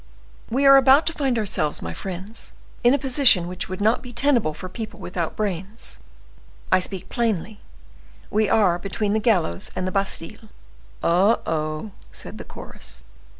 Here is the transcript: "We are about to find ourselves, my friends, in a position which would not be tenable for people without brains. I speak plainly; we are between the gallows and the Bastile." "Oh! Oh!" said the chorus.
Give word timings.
"We 0.49 0.65
are 0.65 0.77
about 0.77 1.05
to 1.05 1.13
find 1.13 1.37
ourselves, 1.37 1.79
my 1.79 1.93
friends, 1.93 2.53
in 2.83 2.95
a 2.95 2.97
position 2.97 3.47
which 3.47 3.69
would 3.69 3.79
not 3.81 4.01
be 4.01 4.11
tenable 4.11 4.55
for 4.55 4.67
people 4.67 4.99
without 4.99 5.35
brains. 5.35 5.99
I 6.71 6.79
speak 6.79 7.07
plainly; 7.07 7.59
we 8.31 8.49
are 8.49 8.79
between 8.79 9.13
the 9.13 9.19
gallows 9.19 9.69
and 9.75 9.87
the 9.87 9.91
Bastile." 9.91 10.49
"Oh! 11.03 11.41
Oh!" 11.45 11.91
said 12.11 12.39
the 12.39 12.43
chorus. 12.43 13.03